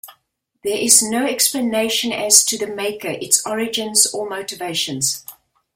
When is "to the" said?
2.45-2.65